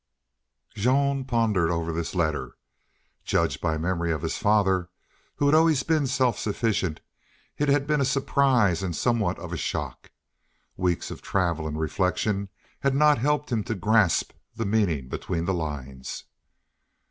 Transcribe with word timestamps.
Jean 0.73 1.23
pondered 1.23 1.69
over 1.69 1.93
this 1.93 2.15
letter. 2.15 2.57
Judged 3.23 3.61
by 3.61 3.77
memory 3.77 4.11
of 4.11 4.23
his 4.23 4.35
father, 4.35 4.89
who 5.35 5.45
had 5.45 5.53
always 5.53 5.83
been 5.83 6.07
self 6.07 6.39
sufficient, 6.39 7.01
it 7.59 7.69
had 7.69 7.85
been 7.85 8.01
a 8.01 8.03
surprise 8.05 8.81
and 8.81 8.95
somewhat 8.95 9.37
of 9.37 9.53
a 9.53 9.57
shock. 9.57 10.09
Weeks 10.75 11.11
of 11.11 11.21
travel 11.21 11.67
and 11.67 11.79
reflection 11.79 12.49
had 12.79 12.95
not 12.95 13.19
helped 13.19 13.51
him 13.51 13.63
to 13.65 13.75
grasp 13.75 14.31
the 14.55 14.65
meaning 14.65 15.07
between 15.07 15.45
the 15.45 15.53
lines. 15.53 16.23